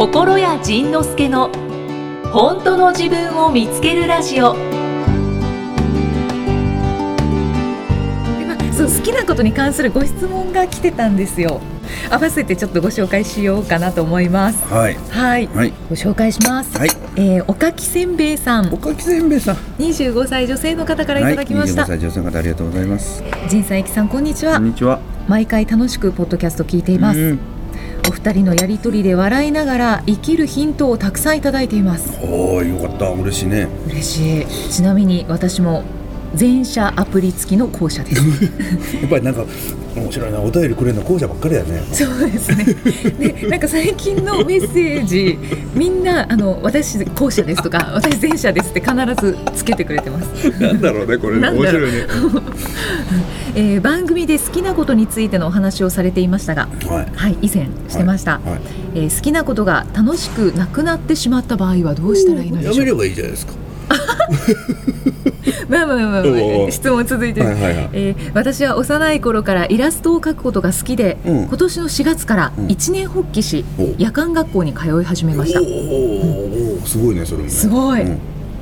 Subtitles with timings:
[0.00, 1.50] 心谷仁之助の
[2.32, 4.58] 本当の自分を見つけるラジオで
[8.46, 11.60] まあそう好きなことに関するご質問が来てたんですよ
[12.08, 14.94] 合わせてちょっとご紹介しようかなと思いますはい。
[14.94, 15.72] はい、はい。
[15.90, 16.88] ご紹介します、はい。
[17.16, 19.56] えーおかきせんべいさんおかきせんべいさん。
[19.80, 23.22] 25歳女性の方からいただきました、はい、25歳女性の方ありがとうございます。
[23.50, 24.98] 仁さん、えきさんこんにちはこんにちは。
[25.28, 27.59] 毎回楽しくポッドキャスト聞いています、うん
[28.08, 33.08] お二人のやりとりで笑いながら生きるヒントをたくさんいただいていますおお、よかった。
[33.08, 33.68] 嬉しいね。
[33.86, 35.84] 嬉しいちなみに私も
[36.34, 38.22] 全社アプリ付きの校舎です
[39.00, 39.44] やっぱりなんか
[39.96, 40.40] 面白いな。
[40.40, 41.82] お便りくれるの後者ばっかりやね。
[41.92, 42.64] そうですね。
[43.18, 45.36] で、なんか最近のメッセージ、
[45.74, 50.48] みんなあの私後者ですとか、 私前者ですって必ずつけてくれてます。
[50.62, 52.06] なんだろうね、これなんだろうね。
[53.56, 57.06] えー番組で好きなことについてのお話をされていましたが、はい。
[57.12, 58.34] はい、以前してました。
[58.34, 58.40] はい。
[58.94, 62.74] えー好きなことが楽しくなくなってしまった場合はどうしたらいいのでしょう？
[62.74, 63.54] やめればいいじゃないですか。
[65.68, 67.88] まあまあまあまあ質問続いてる、はいはいはい。
[67.92, 71.42] えー私は幼い頃からイラストを描くことが好きで、うん。
[71.44, 72.70] 今年の4月からうん。
[72.70, 73.94] 一年発起し、お。
[73.98, 75.60] 夜間学校に通い始めました。
[75.60, 75.66] おー。
[75.66, 77.50] おー、すごいね、それもね。
[77.50, 78.02] すごい。
[78.02, 78.18] うん。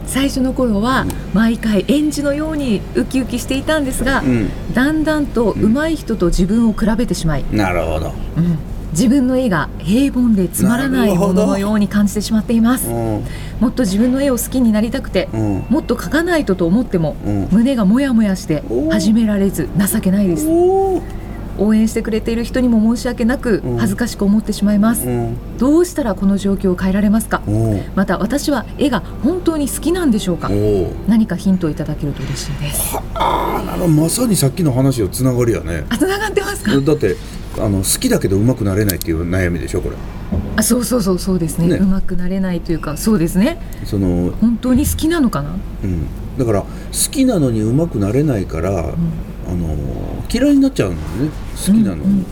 [0.06, 1.10] 最初の頃はうん。
[1.34, 4.48] 毎回園児のようにウキウキしていたんですが、うん。
[4.74, 8.12] だんだんと上手い人と自分を比べてしまい、なるほど。
[8.36, 8.58] うん
[8.92, 12.88] 自分の絵が平凡でつまらないもののように感じてしまっています。
[12.88, 13.24] うん。
[13.60, 15.64] もっと自分の絵を好きになりたくて、うん。
[15.68, 17.48] もっと描かないとと思っても、うん。
[17.50, 18.90] 胸がモヤモヤしておー。
[18.90, 20.46] 始められず情けないです。
[20.48, 21.02] おー。
[21.60, 23.76] 応援してくれている人にも申し訳なくうん。
[23.78, 25.36] 恥ずかしく思ってしまいます、うん。
[25.58, 27.42] どうしたらこの状況を変えられますか？
[27.48, 30.48] おーまた私は絵が本当に好きなんでしょうか？
[30.48, 31.08] おー。
[31.08, 32.96] 何かヒントをいただけると嬉しいです。
[33.14, 33.92] あなるほど。
[33.92, 35.84] まさにさっきの話をつながりやね。
[35.88, 36.80] あ繋がってますか？
[36.80, 37.16] だって
[37.60, 39.96] あの好きだけど上手くなれないっていう悩みでしょこれ。
[40.56, 41.68] あそうそうそうそうですね。
[41.68, 41.76] ね。
[41.76, 43.60] うまくなれないというかそうですね。
[43.84, 46.06] その、本当に好きなのかな、うん、
[46.36, 46.68] だから好
[47.10, 49.28] きなのに上手くなれないから、うん。
[49.48, 49.74] あの
[50.30, 51.30] 嫌いになっちゃうんだよね。
[51.56, 52.24] 好きなのに、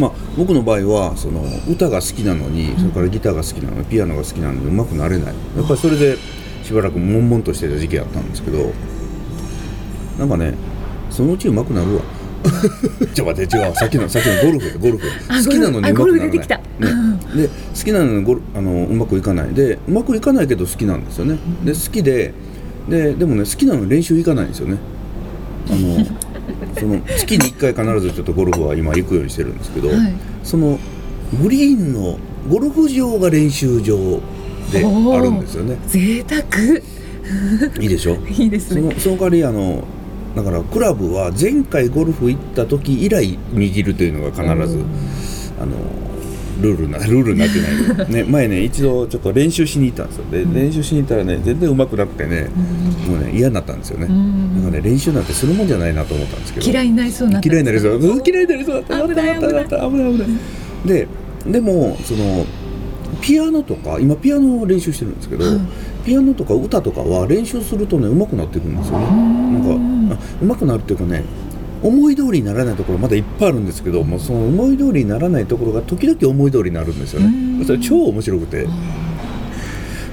[0.00, 5.34] まあ僕の場合はその歌が好きなのにそれからギターが好きなのにピアノが好きなのに上手くなれない。
[5.56, 6.18] やっぱりそれで
[6.64, 8.72] しばらく悶々としてた時期あったんですけど
[10.18, 10.54] なんかね
[11.10, 12.02] そのうち上手くなるわ
[13.14, 13.74] ちょっと待って違う。
[13.74, 16.28] さっきのさっきのゴルフゴルフあ好きなのに上手くならない。
[16.28, 19.54] ね、で好きなのにゴルあのうまくいかない。
[19.54, 21.38] でうまくいかないけど好きなんですよね。
[21.64, 22.32] で好きで
[22.88, 24.76] ででもね好きなのに練習行かないんですよね。
[25.70, 26.04] あの
[26.78, 30.12] その月に1回必ずちょっとゴルフは今行くようにしてるんですけど、はい。
[30.42, 30.78] その
[31.42, 32.18] グリーンの
[32.50, 34.20] ゴルフ場が練習場
[34.70, 35.76] であるんですよね。
[35.88, 36.42] 贅沢。
[37.80, 38.18] いいでしょ？
[38.28, 38.82] いいですね。
[38.82, 39.84] そのその代わりあの
[40.34, 44.84] だからクラブは前回ゴルフ行った時以来握るというのが必ず
[45.60, 45.76] あの
[46.60, 47.60] ルールな ルールになって
[47.96, 48.10] ない。
[48.12, 50.24] ね 前ね一度ちょっと練習しに行ったんですよ。
[50.30, 52.48] で、練習しに行ったらね全然うまくなくてね、
[53.08, 54.54] もうね嫌になったんですよね、ん。
[54.62, 56.70] なんかね練習なんてするもんじゃないなと思ったんですけど。
[56.70, 58.00] 嫌いになりそうにな嫌いになりそう。
[58.24, 58.74] 嫌いになりそう。
[58.74, 60.28] だった危ない危ない危ない危ない
[60.86, 61.08] で
[61.46, 62.46] でもその
[63.20, 65.60] ピアノとか今ピアノを練習してるんですけど、はい。
[66.04, 69.06] ピアノとか歌とかは練習するとね上手くなってくるんですよね。
[69.06, 69.62] なん
[70.08, 71.24] かあ上手くなるっていうかね
[71.82, 77.58] 思い通りにならないところまだいっぱいあるんですけどもうその思い通りにならないところが時々思い通りになるんですようん。
[77.58, 78.66] ねそれ超面白くて。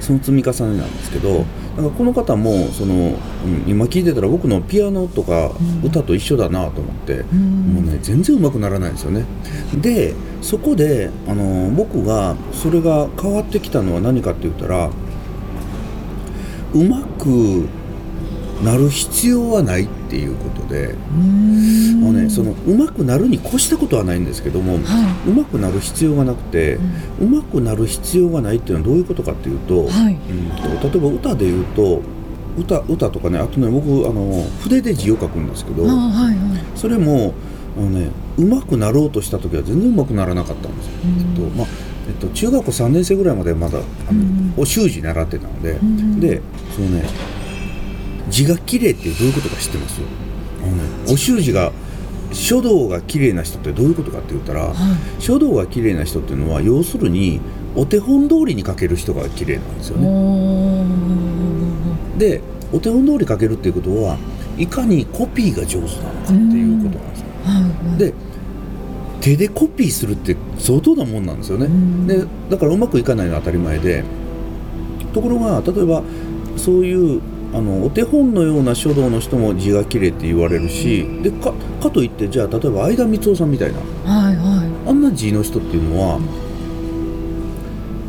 [0.01, 1.45] その積み重ねなんですけど
[1.77, 5.51] なんかこの方もその、うん今聞いてたら僕のピアノとか
[5.83, 7.73] 歌と一緒だなと思って、ん。
[7.73, 9.25] もうね全然上手くならないんですよね。
[9.79, 14.89] でそこであの僕がそれが変わってきたのは何かって言ったら
[16.73, 17.67] うまく
[18.63, 22.01] なる必要はないっていうことで、うん。
[22.01, 26.77] もうね、そのうまくなるに越したことはないんですけども、はうまくなる必要がなくて、
[27.19, 30.13] うまくなる必要がないっていうのはどういうことかっていうと、はい。
[30.13, 30.17] う
[30.77, 32.01] んと例えば歌で言うと
[32.57, 36.61] 歌歌とかねあとね僕あの筆で字を書くんですけど、あはいはい。
[36.75, 37.34] それも
[37.78, 40.91] あのねうまくなろうとした時は全然うまくならなかったんですよ。
[41.05, 41.19] うん。
[41.19, 41.67] えっとまあ
[42.08, 44.53] えっと、中学校3年生ぐらいまでまだあの、うん。
[44.58, 46.19] お習字習ってたので、ん。
[46.19, 46.41] で
[46.75, 47.03] そのね
[48.31, 50.01] 字が綺麗ってどういうことか知ってます？
[50.63, 50.83] あの、ね、
[51.13, 51.72] お習字が
[52.31, 54.75] 書道が綺麗な人ってどういうことかって言ったら、はい
[55.22, 57.41] 書道が綺麗な人っていうのは要するに
[57.75, 60.85] お手本通りに書ける人が綺麗なんですよね。
[62.17, 62.41] で
[62.73, 64.17] お手本通り書けるっていうことは
[64.57, 67.25] いかにコピーが上手なのかっていうことなんですよ。
[67.43, 68.13] はいはいで
[69.22, 71.67] 手でコピーするって相当なもんなんですよね。
[71.67, 74.03] んでだからうまくいかないのは当たり前で
[75.13, 76.01] ところが例えば
[76.57, 77.22] そういう
[77.53, 83.79] あのお手本のような書道の人も字が綺麗って言われるしでかかといってじゃあ例えば相田光雄さんみたいな。
[83.79, 84.89] はいはい。
[84.89, 86.19] あんな字の人っていうのは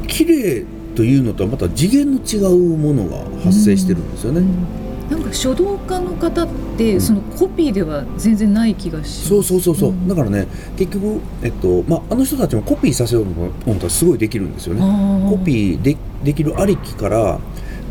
[0.07, 4.43] 綺麗というのとはまた次元の違うものが発生してるんですよね。
[5.11, 6.49] なんか書道家の方っ
[6.79, 7.01] て、うん。
[7.01, 10.09] そのコピーでは全然ない気がしそうそうそうそう、うん。
[10.09, 10.47] だからね
[10.77, 14.81] 結局、えっとまあ、あの人たちもコピーさせようと思ったらすごいできるんですよね。
[15.29, 15.45] コー。
[15.45, 17.41] ピーでできるありきから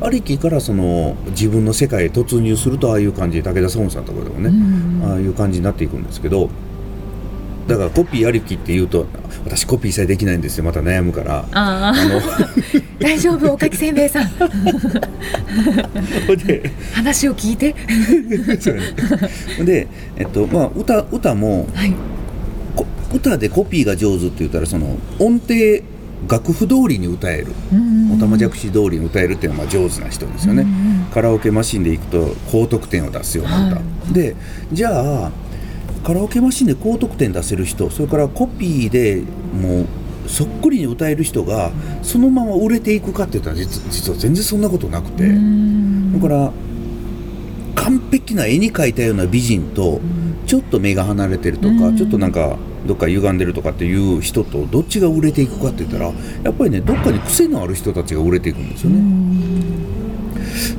[0.02, 6.50] ありきからその自分の世界へ突入するとああいう感じで武田壮雲さんとかでもね、うんああいう感じになっていくんですけど
[7.68, 9.06] だからコピーありきって言うと
[9.46, 11.46] 私コピーさえできないんですよまた悩むから。
[11.52, 12.22] ああのあ
[13.00, 14.30] 大丈夫おかきせんべいさん。
[16.46, 17.76] で話を聞いて。
[19.64, 19.88] で、
[20.18, 21.94] えっとまあ、歌歌もはい。
[22.76, 25.54] こ歌でコピーが上手って言ったらその音程
[26.28, 27.48] 楽譜通りに歌える。
[28.14, 30.66] おたまじゃくし通りに歌えるっていうのはまあ上手な人ですよね、
[31.14, 33.82] カラオケマシンで行くと高得点を出すような歌、は
[34.12, 34.36] で
[34.72, 35.32] じゃあ
[36.04, 39.24] カラオケマシンで高得点出せる人それからコピーで
[39.54, 39.88] もう
[40.28, 41.72] そっくりに歌える人が
[42.04, 46.52] そのまま売れていくかって言ったら実実は全然そんなことなくて、だから
[47.76, 50.00] 完璧な絵に描いたような美人と
[50.46, 51.98] ちょっと目が離れてるとか、うん。
[51.98, 56.12] ちょっとなんかどっか歪んでるとかっていう人とどっちが売れていくかって言ったら
[56.44, 59.02] やっぱりねどっかに癖のある人たちが売れていくんですよね。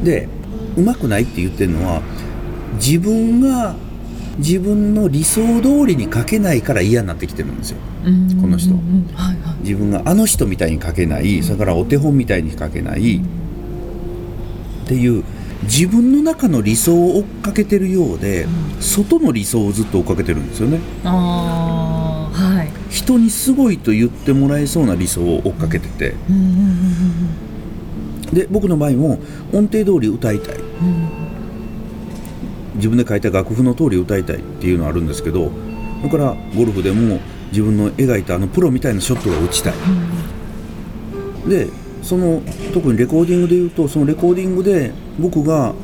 [0.02, 0.28] で
[0.76, 2.02] うまくないって言ってるのは
[2.74, 3.76] 自分が
[4.38, 7.76] 自分の理想通りに描けないから嫌になってきてるんですよ。
[8.40, 8.74] この人。
[8.74, 9.56] はいはい。
[9.62, 11.42] 自分があの人みたいに描けない。
[11.42, 13.18] それからお手本みたいに描けない。
[13.18, 13.20] っ
[14.86, 15.22] ていう
[15.64, 18.46] 自分の中の理想を追っかけてるようで
[18.80, 20.80] 外の理想をずっと追っかけてるんですよね
[22.92, 26.14] 人にすごいと言ってもらえそうな理想を追っかけてて。
[26.30, 27.52] うんうんうん
[28.32, 29.18] で僕の場合も
[29.52, 30.56] 音程通り歌いたい。
[30.56, 30.62] うんう
[31.18, 31.22] ん
[32.76, 35.50] 自分で書いた楽譜の通り歌いたいっていうのはあるんですけど
[36.02, 39.74] だからゴルフでも自分の描いたあのプロみたいなショットが打ちたい。
[41.48, 41.68] で
[42.02, 42.42] その
[42.72, 45.74] 特にレコーディングで言うとそのレコーディングで僕が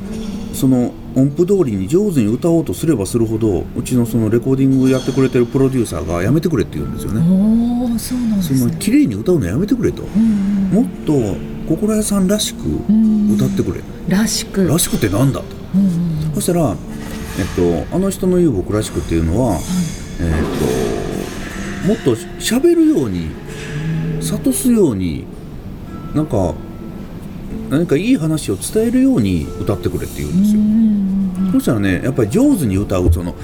[0.53, 7.21] その音符通りに上手に歌おうとすればするほどうちのそのレコーディングやってくれてるプロデューサーがやめてくれって言うんですよね。
[7.21, 8.59] おおそうなんですね。
[8.59, 10.03] その綺麗に歌うのやめてくれと。
[10.03, 11.13] うんうんもっと
[11.67, 13.81] 心屋さんらしくうん歌ってくれ。
[14.07, 14.67] らしく。
[14.67, 15.45] らしくってなんだと。
[15.75, 16.75] うんうんそしたら、
[17.39, 19.57] えっと、あの人の言う僕らしくっていうのは、
[20.21, 20.29] え
[21.83, 23.29] っと、もっと喋るように
[24.21, 25.25] 諭すように
[26.13, 26.53] なんか
[27.69, 30.61] 何かいい話を伝えるように歌ってくれって言うんですよ。
[31.51, 33.35] そしたらねやっぱり上手に歌うその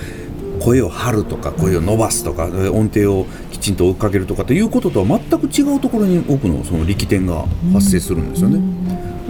[0.60, 8.62] 声を張るとか声を伸ばすとか音程をきちんと追っかけるとかっていうこととは全く違うところに僕のその力点が発生するんですよね。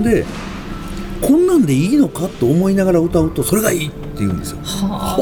[0.03, 0.25] で
[1.21, 4.59] こんなんでいいのかと思いながら歌うとそれがいいって言うんですよ。
[4.61, 5.17] は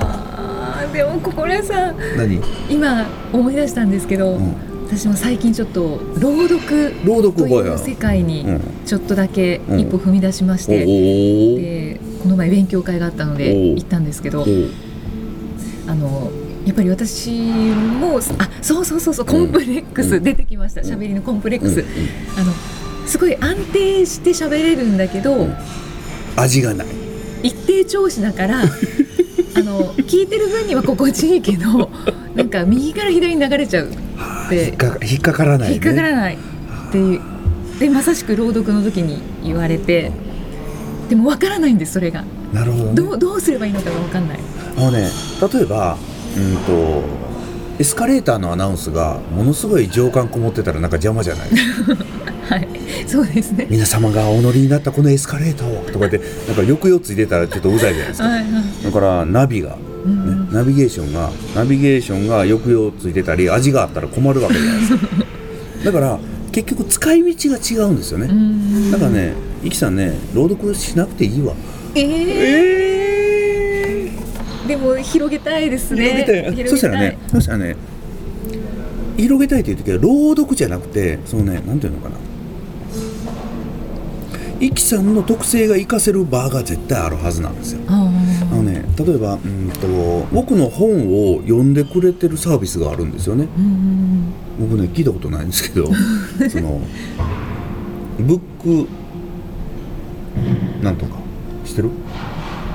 [0.00, 0.86] あ。
[0.92, 2.40] でも心屋さん何？
[2.70, 4.54] 今思い出したんですけど、うん。
[4.86, 8.60] 私も最近ちょっと朗読という世界にうん。
[8.86, 9.80] ちょっとだけうん。
[9.80, 11.60] 一歩踏み出しまして、おー。
[11.60, 11.95] で
[12.26, 14.44] この前勉強会があったのでお行ったんですけど
[15.86, 16.32] あの
[16.64, 18.20] やっぱり私もあ
[18.60, 20.24] そうそうそうそうコンプレックス、うん。
[20.24, 20.80] 出てきました。
[20.80, 20.88] うん。
[20.88, 21.84] 喋りのコンプレックス、
[22.36, 22.52] あの
[23.06, 25.56] すごい安定して喋れるんだけど、うん
[26.36, 26.86] 味がない。
[27.44, 28.58] 一定調子だから
[29.54, 31.88] あの聞いてる分には心地いいけど
[32.34, 36.34] なんか右から左に流れちゃうっか引っかからない、ね、引っかからない
[36.88, 37.20] っていう。
[37.78, 40.10] でまさしく朗読の時に言われて
[41.08, 42.24] でも分からないんですそれが。
[42.52, 44.38] なるほど、ね、どうどうすればいいのかが分かんない。
[44.76, 45.08] あのね
[45.52, 45.96] 例えば
[46.36, 47.02] うんと
[47.78, 51.48] エスカレーターのアナウンスがものすごい情感こもってたらなんか邪魔じゃない？
[52.48, 52.68] はい。
[53.06, 53.66] そうですね。
[53.68, 58.28] 皆様がお乗りになったこのエスカレーターをとか言ってなんか抑揚ついてたらちょっとうざいじゃないですか。
[58.28, 58.84] はいはい。
[58.84, 60.46] だからナビが、うん。
[60.46, 65.06] ね、ナビゲーションがナビゲーションが抑揚ついてたり味があったら困るわけじゃないですか。
[65.84, 66.18] だから
[66.52, 68.90] 結局使い道が違うんですよね、うん。
[68.90, 71.54] だからねイキさんね朗読しなくていいわ。
[71.94, 74.66] えー。
[74.66, 76.24] でも広げたいですね。
[76.24, 76.68] 広げたい。
[76.68, 77.76] そしたらねそしたらね
[79.16, 82.16] 広げたいという時は朗読じゃなくてそのねなんていうのかな。
[84.58, 87.80] イキさんの特性が活かせる場が絶対あるはずなんですよ。
[87.88, 88.10] あ
[88.50, 89.86] あのね例えばうんと
[90.32, 93.48] 僕の本を読んでくれてるサービスがあるんですよね。
[94.58, 95.86] 僕ね聞いたことないんですけど
[96.48, 96.80] その
[98.18, 98.88] ブック
[100.82, 101.16] なんとか。
[101.64, 101.90] してる？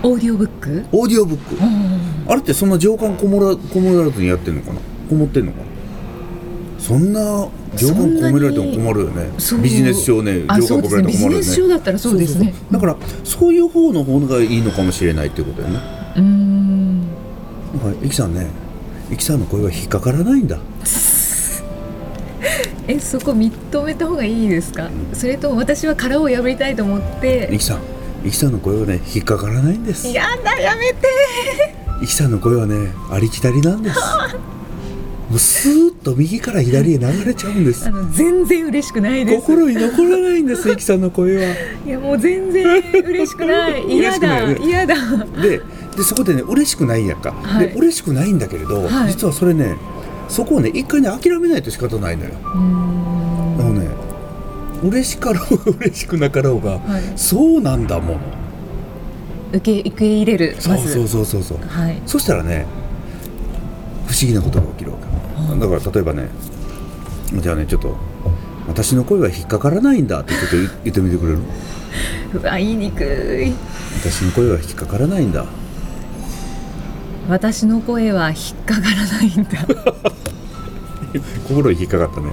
[0.03, 0.85] オーディオブック？
[0.91, 1.55] オーディオブック。
[2.27, 4.79] あれってそんな情感こもらこもらずにやってんのかな？
[5.09, 5.65] こもってんのかな？
[6.79, 9.29] そんな情感込められても困るよね。
[9.61, 11.37] ビジネス書ねあ情感込められても困るよね。
[11.37, 12.53] ねビジネス書だったらそうですね。
[12.71, 15.79] だからそういう方の方がいいのかもしれないっていうことよね。
[16.17, 17.01] うん。
[17.73, 18.47] だからイキさんね
[19.11, 20.57] イキさんの声は引っかからないんだ。
[22.87, 23.51] えそこ認
[23.83, 24.89] めた方がいいですか？
[25.13, 27.47] それとも私は殻を破りたいと思って？
[27.51, 27.79] イキさん
[28.23, 30.07] イキさんの声はね引っかからないんです。
[30.07, 31.07] やだやめて。
[32.01, 33.99] イキさんの声はねありきたりなんです。
[35.29, 37.87] もうスーッと右から左へ流れちゃうんです。
[37.87, 39.41] あの全然嬉しくないです。
[39.41, 41.55] 心に残らないんですイキさんの声は。
[41.85, 43.85] いやもう全然嬉しくない。
[43.89, 44.95] 嫌だ嫌だ。
[45.41, 45.61] で
[45.95, 47.69] でそこでね嬉しくないんやんか、はい。
[47.69, 49.11] で嬉しくないんだけれど、はい。
[49.11, 49.77] 実はそれね
[50.27, 52.31] そこをね一回ね諦めないと仕方ないのよ
[54.83, 57.03] 嬉しかろうが嬉しくなかろうが、はい。
[57.15, 58.19] そうなんだもの。
[59.53, 60.93] 受け受け入れるまず。
[60.93, 61.57] そうそうそうそう。
[61.59, 62.01] そうはい。
[62.05, 62.65] そしたらね
[64.07, 65.59] 不思議なことが起きるわけ。
[65.59, 66.29] だから例えばね
[67.33, 67.95] じゃあねちょっと
[68.67, 71.39] 私の声は引っかからないんだってちょっと言言ってみてくれる？
[72.33, 73.53] うわ言いにくい。
[73.99, 75.45] 私の声は引っかからないんだ。
[77.29, 79.49] 私の声は引っかからないんだ
[81.47, 82.27] 心に引っかかったね。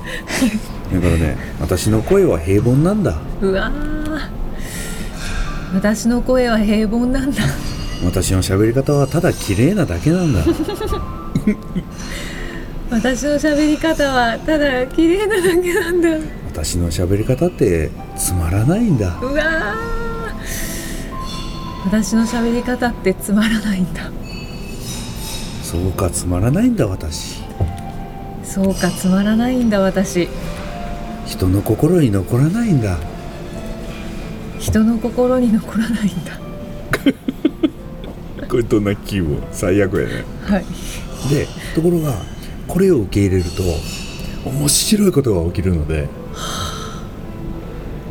[0.93, 3.17] だからね私の声は平凡なんだ。
[3.41, 4.29] うわー。
[5.75, 7.43] 私の声は平凡なんだ。
[8.05, 10.41] 私の喋り方はただ綺麗なだけなんだ。
[12.91, 16.09] 私の喋り方はただ綺麗なだけなんだ。
[16.51, 19.19] 私の喋り方ってつまらないんだ。
[19.21, 19.99] うわー。
[21.85, 24.11] 私の喋り方ってつまらないんだ。
[25.69, 27.38] そうかつまらないんだ私
[28.49, 30.29] そうかつまらないんだ私。
[31.27, 32.99] 人の心に残らないんだ。
[34.59, 36.41] 人の心に残らないんだ。
[38.49, 39.43] これどんな気分？
[39.53, 40.25] 最悪やね。
[40.43, 40.65] はい。
[41.31, 42.15] でところが
[42.67, 43.63] これを受け入れると
[44.49, 46.09] 面白いことが起きるので。
[46.35, 46.69] あ。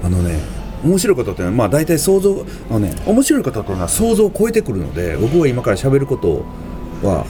[0.10, 0.40] のね
[0.84, 6.46] 面白いことっていうのはまあ大体想像あのね面白いことっていうのは想像を超えてくるので僕は今から喋ること
[7.04, 7.26] は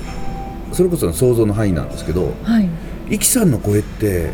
[0.73, 2.69] それこそ想像の範囲なんですけどはい
[3.09, 4.31] イキさんの声って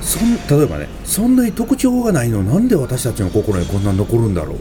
[0.00, 4.58] そん例えばねそんなに特徴がないのなんで私たちの心にこんな残るんだろう？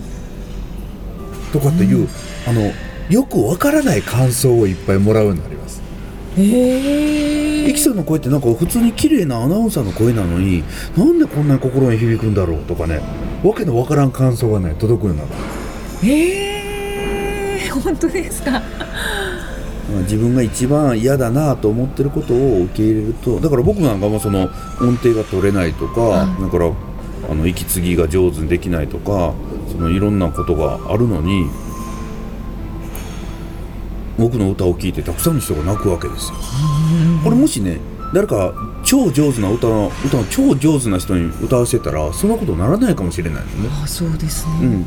[1.54, 2.10] とかっていう、
[2.46, 2.74] あの
[3.10, 5.82] よくわからない感想をいっぱいもらうようになります。
[6.38, 10.64] えイキさんの声ってなんか普通に綺麗なアナウンサーの声なのに
[10.96, 13.00] なんでこんなに心に響くんだろうとかね
[13.44, 15.30] わけのわからん感想がね届くようになる。
[16.04, 18.52] えー、本当ですか？
[18.52, 18.64] まあ
[20.02, 24.50] 自分が一番嫌だなと思ってることを受け入れるとだから僕なんかもその
[24.82, 26.72] 音程が取れないとか、はいだから
[27.30, 29.34] あの息継ぎが上手にできないとか
[29.70, 31.50] そのいろんなことがあるのに
[34.18, 36.38] 僕の歌を聴いてたくさんの人が泣くわけですよ。
[37.24, 37.80] これもしね
[38.14, 38.54] 誰か
[38.84, 43.70] 超上手な歌の歌の超上手な人に歌わせたらそんなことならないかもしれないですね。
[43.84, 44.86] あそうですね、うん、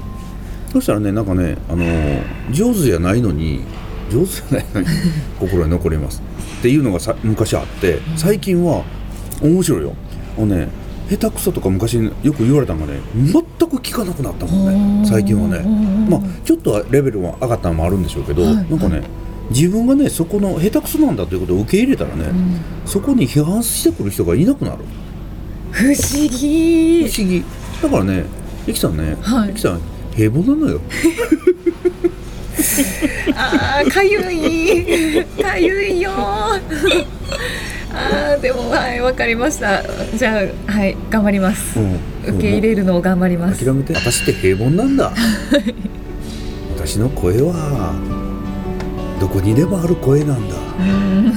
[0.72, 3.64] そしたらねなんかね、あのー上手じゃないのに
[4.10, 4.86] 上手じゃないのに
[5.38, 6.22] 心に残ります
[6.58, 8.84] っていうのがさ昔あって最近は
[9.42, 9.94] 面白いよ。
[10.36, 10.68] あのね
[11.08, 15.08] 下手くそとか昔よく言われたのがね全く聞かなくなったもんね。
[15.08, 15.60] 最近はね。
[16.08, 18.54] まあちょっとはレベルは上がったのもあるんでしょうけど、はい。
[18.54, 19.02] なんかね
[19.50, 22.60] 自分がねそこの下手くそなんだということを受け入れたらね、ん。
[22.86, 24.84] そこに批判してくる人がいなくなる。
[25.72, 27.08] 不思議。
[27.08, 27.44] 不思議。
[27.82, 28.24] だからね
[28.66, 29.48] ゆきさんね、はい。
[29.48, 29.80] ゆきさん
[30.14, 30.80] 平凡なのよ
[33.34, 35.24] あーかゆい。
[35.42, 36.10] かゆいよ。
[36.12, 39.82] あーでもはいわかりました。
[40.14, 41.98] じゃあはい頑張ります、うん。
[42.36, 43.64] 受け入れるのを頑張ります。
[43.64, 45.12] 諦めて私って平凡なんだ。
[46.76, 47.94] 私の声は
[49.20, 50.56] どこにでもある声なんだ。
[50.78, 51.32] うん。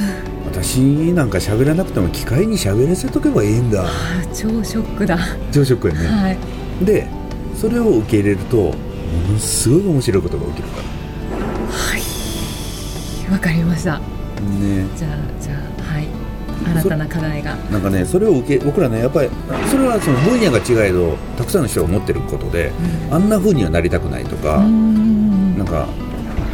[0.45, 0.77] 私
[1.13, 3.83] なんか喋らなくても機械に喋らせとけばいいんだ。
[3.83, 5.17] あー超ショックだ。
[5.51, 6.07] 朝食やね。
[6.07, 6.37] はい。
[6.85, 7.07] で
[7.55, 8.73] それを受け入れるとも
[9.33, 10.75] のすごい面白いことが起きるか
[13.31, 13.91] わかりました。
[13.91, 14.85] らね。
[14.95, 16.07] じゃあじゃあはい。
[16.65, 17.55] 新たな課題が。
[17.71, 19.29] なんかねそれを受け僕らねやっぱり
[19.69, 22.71] それはその分野が違えどたくさんの人が持ってることで
[23.11, 25.57] あんな風にはなりたくないとか、うん。
[25.57, 25.87] なんか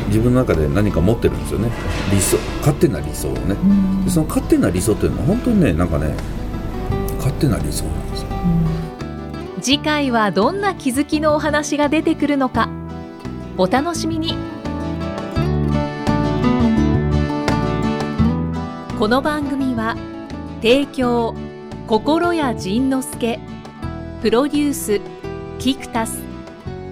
[0.07, 1.69] 自分の中で何か持ってるんですよね。
[2.11, 3.55] 理想勝手な理想をね。
[4.09, 6.15] その勝手な理想っていうのは本当にねなんかね
[7.17, 8.27] 勝手な理想なんですよ。
[9.61, 12.69] 次回はどんな気づきのお話が出てくるのか。
[13.57, 14.35] お楽しみに
[18.99, 19.95] この番組は
[20.61, 21.33] 提供
[21.87, 23.39] 心や仁之助
[24.21, 24.99] プロデュース
[25.57, 26.21] キクタス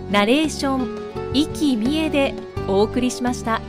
[0.09, 2.33] ナレーション生きみえで
[2.65, 3.61] お送りしました。